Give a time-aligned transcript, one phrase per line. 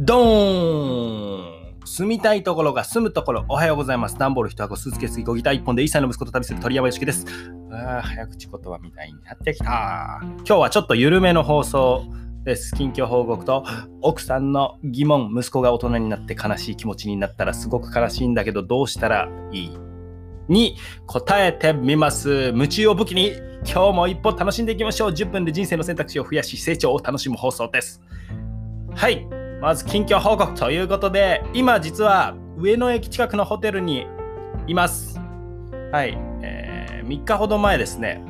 [0.00, 4.16] ドーン住みたいところが住むところ、おはようございます。
[4.16, 7.26] 段ボール一箱、スーツケースギター一本で1歳の息子と旅する鳥山よしきです。
[7.72, 10.20] ああ、早口言葉みたいになってきた。
[10.22, 12.04] 今日はちょっと緩めの放送
[12.44, 12.76] です。
[12.76, 13.64] 近況報告と、
[14.00, 19.78] 奥さんの疑問、息子が大人になって悲しい気持ちになったらすごく悲しいんだけど、どうしたらいい？
[20.48, 20.76] に
[21.06, 22.52] 答えてみます。
[22.54, 23.32] 夢中を武器に
[23.68, 25.10] 今日も一歩楽しんでいきましょう。
[25.10, 28.00] 10分で人生の選択肢を増やし成長を楽しむ放送です。
[28.94, 29.26] はい。
[29.60, 34.06] まず近況報告ということで、今実は上野駅近くのホテルに
[34.68, 35.18] います。
[35.90, 36.16] はい。
[36.42, 38.22] えー、3日ほど前ですね、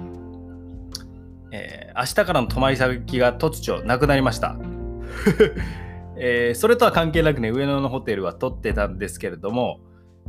[1.53, 4.57] えー、明日からの泊まり先が突如なくなりました。
[6.17, 9.81] えー、それとは関係なくね、上野のホテルは取ってたんですけれども、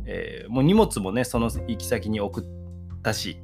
[0.04, 2.44] えー、もう荷物もね、その行き先に送っ
[3.02, 3.40] たし、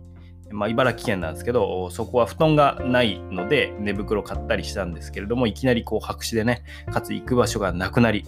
[0.50, 8.24] まあ、茨城県なんですけど、そこは布団がないので寝袋買ったりしたんですけれども、いきなりこう白紙でね、かつ行く場所がなくなり、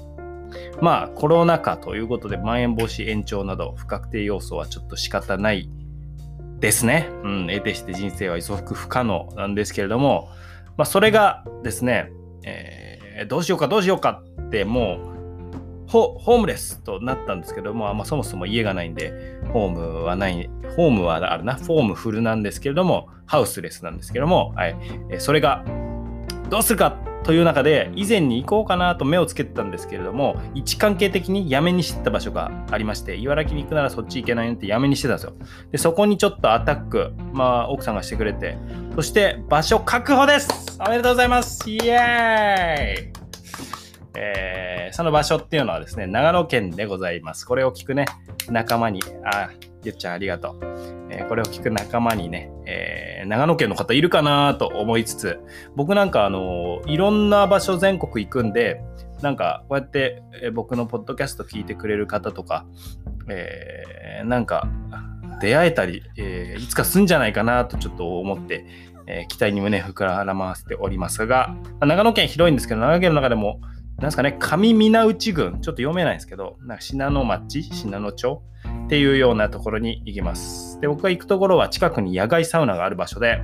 [0.80, 5.70] まあコロナ禍ということで、まん延防止延長など不確定要素はちょっと仕方ない
[6.58, 7.08] ですね。
[7.22, 10.28] うん、得てして人生は予測不可能なんですけれども、
[10.76, 12.10] まあそれがですね、
[12.44, 15.07] えー、どうしようかどうしようかってもう
[15.88, 24.76] ホームレスとなったんですけども、まあ、そもそも家がないんで、ホームはない、ホームはあるな、フォームフルなんですけれども、ハウスレスなんですけども、はい、
[25.18, 25.64] それが
[26.50, 35.32] どうするかという中で、以前に行こうかなと目をつけてたんですけれども、位置関係的にやめにしてた場所がありまして、茨城に行くならそっち行けないねってやめにしてたんですよ。
[35.70, 38.56] で、そこにちょっとアタック、まあ、奥さんがしてくれて、
[38.94, 40.78] そして場所確保です。
[40.80, 41.68] おめでとうございます。
[41.68, 43.17] イエーイ。
[44.20, 47.46] えー、その場所っていうのはですね、長野県でございます。
[47.46, 48.06] これを聞くね、
[48.50, 49.50] 仲間に、あ、
[49.84, 50.58] ゆっちゃんありがとう。
[51.10, 55.38] えー、これを聞く仲間にね、えー、長野県の方いるかなと思いつつ、
[55.76, 58.82] 僕なんかあの、いろんな場所全国行くんで、
[59.22, 62.66] なんかこうやって、僕のポッドキャスト聞いてくれる方とか、
[63.28, 64.68] えなんか
[65.40, 68.64] 出会えたり、えいつかすんじゃないかなとちょっと思って、
[69.06, 73.60] え期待に胸膨らませておりますが、長野県広いんですけど、長野県の中でも
[73.98, 78.42] なんすかね、上皆内郡、ちょっと読めないんですけど、なんか信濃町、信濃町
[78.84, 80.80] っていうようなところに行きます。
[80.80, 83.42] で、僕が行くところは近くに野外サウナがある場所で、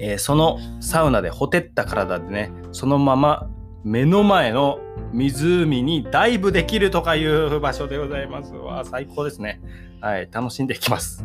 [0.00, 3.48] えー、そのサウナでほてった体でね、そのまま
[3.84, 4.80] 目の前の
[5.12, 8.52] 湖にダイブできるとかいう場所でございます。
[8.54, 9.60] わあ最高ですね。
[10.00, 11.24] はい、楽しんでいきます。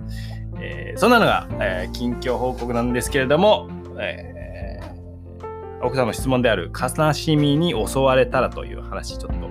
[0.60, 3.70] えー、そんなのが、えー、近況報告なんですけれども、
[4.00, 4.33] えー
[5.84, 9.50] 奥さんの質問である悲しみに襲われたらという話ちょっと、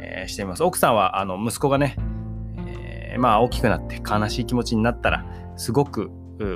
[0.00, 0.64] えー、してみます。
[0.64, 1.96] 奥さんはあの息子がね、
[2.66, 5.24] えー、まあ大きくなって悲しい気持ちになったら
[5.56, 6.10] すごく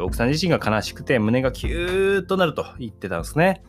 [0.04, 3.62] 奥さん自身が悲しくて胸がキューッとなると言ってたんですね。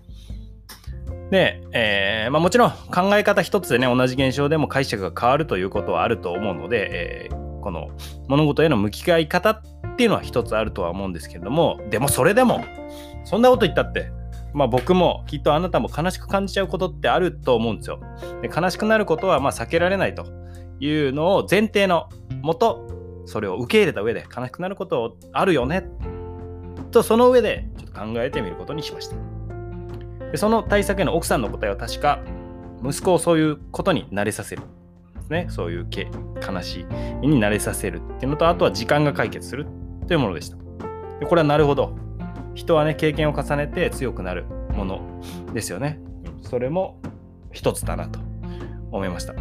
[1.31, 7.89] で、えー、まあ、もちろん考え方一つでね同じ現象でも解釈が変わるということはあると思うので、えー、この
[8.27, 9.61] 物事への向き合い方っ
[9.95, 12.63] ていうのは一つあるとは思うんですけれどもでもそれでも
[13.25, 14.11] そんなこと言ったって
[14.53, 17.99] まあ、僕もきっとあなたも悲しく感じちゃうことってあると思うんですよ。
[18.41, 20.25] で悲しくなることはま避けられないと
[20.79, 22.09] いうのを前提の
[22.41, 22.87] もと
[23.25, 25.85] それを受け入れた上で悲しくなることあるよね
[26.91, 29.15] とその上でちょっと考えてみることにしました。
[30.31, 32.19] でその対策への奥さんの答えは確か
[32.83, 34.63] 息子をそういうことに慣れさせる。
[35.29, 35.87] ね、そういう
[36.45, 36.81] 悲し
[37.21, 39.65] いに慣れさせるっていうのとあとは時間が解決する
[40.05, 40.57] というものでした。
[41.19, 41.95] でこれはなるほど
[42.53, 45.01] 人はね経験を重ねて強くなるもの
[45.53, 45.99] ですよね。
[46.41, 46.99] それも
[47.51, 48.19] 一つだなと
[48.91, 49.33] 思いました。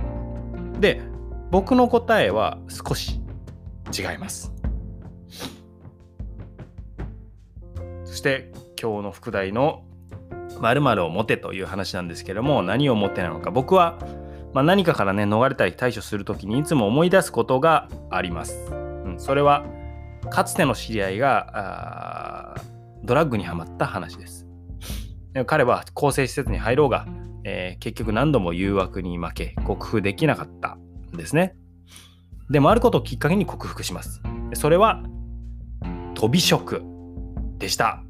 [0.81, 1.00] で
[1.51, 3.21] 僕の答えは少し
[3.97, 4.53] 違います。
[8.05, 9.84] そして今日の副題の
[10.61, 13.99] 〇〇を持てという話なんですけども何を持ってなのか僕は、
[14.53, 18.55] まあ、何かからね逃れたり対処する時にいつも思い出すことがあります。
[18.71, 19.65] うん、それは
[20.31, 22.56] かつての知り合いが
[23.05, 24.47] ドラッグにはまった話です。
[25.47, 27.07] 彼は更生施設に入ろうが、
[27.45, 30.77] えー、結局何度も誘惑に負け、克服できなかった
[31.15, 31.57] んですね。
[32.51, 34.22] でもあることをきっかけに克服します。
[34.54, 35.03] それは
[36.15, 36.83] 飛び職
[37.59, 38.03] でした。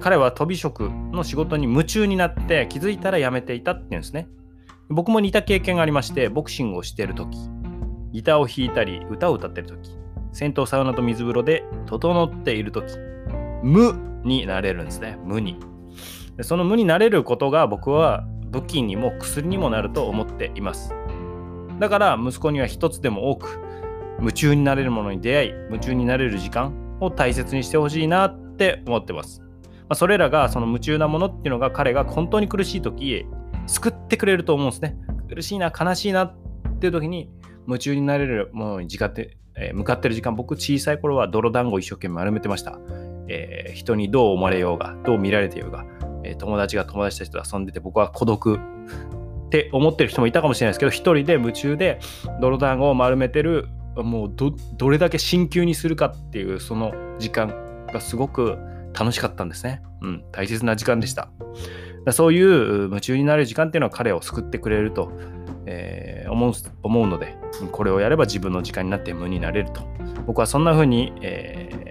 [0.00, 4.28] 彼は飛び職の仕事に夢中になって気づいたら辞めていたっていうんですね。
[4.88, 7.36] 僕も似た経験がありまして、ボクシングをしている時
[8.12, 9.90] ギターを弾いたり、歌を歌っている時
[10.32, 12.94] 銭湯サウナと水風呂で整っている時
[13.64, 13.94] 無
[14.24, 15.18] になれるんですね。
[15.24, 15.58] 無に。
[16.36, 20.94] でその無になれることが僕は武器にも薬にもなると思っています。
[21.80, 23.58] だから息子には一つでも多く
[24.20, 29.42] 夢中になれるものに出会い、夢中になれる時間を大切にしてほしいなって思ってます。
[29.88, 33.26] ま、それらがその夢中なものっていうのが彼が本当に苦しい時
[33.66, 34.96] 救ってくれると思うんですね。
[35.28, 36.34] 苦しいな、悲しいなっ
[36.80, 37.30] ていう時に
[37.66, 42.78] 夢中になれるものに、向かってる時間、僕小さい頃は泥団子を一生懸命丸めてました。
[43.28, 45.84] えー、人にどう思われようが、どう見られてようが、
[46.22, 48.58] えー、友達が友達たちと遊んでて僕は孤独っ
[49.50, 52.00] て思ってる人もいたかもしれないですけど、一人で夢中で
[52.40, 58.58] 泥団子を丸めてる、もうどれだけ進級にするかっていうその時間がすごく
[58.92, 59.82] 楽しかったんですね。
[60.00, 61.28] うん、大切な時間でした。
[62.10, 65.10] そういう夢中になる時間っていうのは彼を救ってくれると、
[65.66, 67.36] えー、思う思うので、
[67.72, 69.82] これをやれば自分の時間になって無になれると。
[70.26, 71.83] 僕はそんな風に、えー、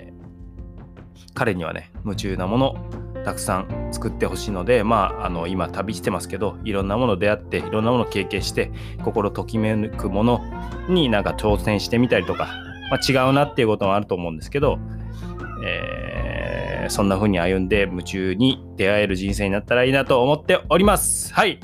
[1.34, 2.76] 彼にはね、夢中なもの
[3.24, 8.72] たくさん作ってほしいので、まあ、あの今旅してますけどいろんなもの出会っていろんなもの経験して
[9.04, 10.42] 心ときめくもの
[10.90, 12.48] になんか挑戦してみたりとか、
[12.92, 14.78] まあ、違うなっていうこともあると思うんですけど、
[15.66, 21.34] えー、そんな風に歩んで夢中に出会える人生になったらいいなと思っております。
[21.34, 21.60] はい、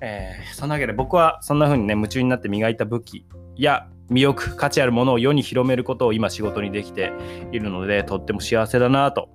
[0.00, 3.26] えー、そんなわけで僕はそんな風にね夢中になって磨いた武器
[3.56, 7.12] や魅力価値あるものを世に広めることを今仕事にできて
[7.52, 9.28] いるのでとっても幸せだなと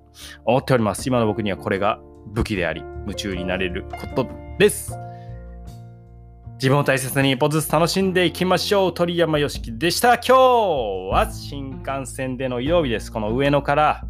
[0.44, 1.06] 思っております。
[1.08, 4.28] 今の僕にはこれが武器であり夢中になれること
[4.58, 4.96] です。
[6.54, 8.94] 自分を大切に一歩ずつ楽しんでいきましょう。
[8.94, 10.14] 鳥山よしきでした。
[10.14, 10.32] 今日
[11.12, 13.12] は新幹線での移動日です。
[13.12, 14.04] この上野から、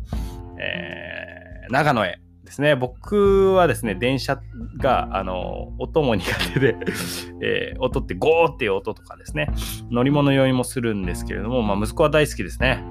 [0.58, 4.40] えー、長野へですね、僕はですね、電車
[4.78, 6.24] が、あの、音も苦
[6.54, 6.76] 手で
[7.44, 9.50] えー、音ってゴーっていう音とかですね、
[9.90, 12.82] 乗り物酔いもするんですけれども、まあ、息子は大好きですね。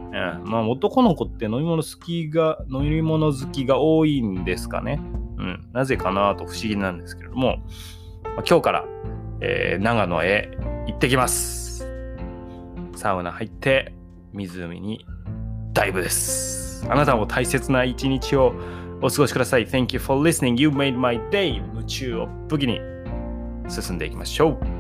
[0.46, 5.02] うん、まあ、男の子って飲み物好きが、飲み物好きが多いんですかね。
[5.40, 7.58] うん、なぜかなと不思議なんですけれども、
[8.24, 8.86] まあ、今日から、
[9.42, 10.52] えー、長野へ
[10.86, 11.90] 行ってきます。
[12.96, 13.96] サウナ入って、
[14.34, 15.04] 湖に
[15.74, 16.86] ダイブです。
[16.88, 18.54] あなたも大切な一日を
[19.02, 19.68] お過ごしください。
[19.68, 20.60] Thank you for listening.
[20.60, 21.56] You made my day.
[21.56, 22.80] 夢中を武器に
[23.70, 24.77] 進んでいきましょう。